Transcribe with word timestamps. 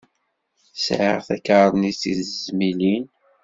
Sɛiɣ 0.85 1.17
takarnit 1.27 2.01
i 2.11 2.13
tezmilin. 2.19 3.05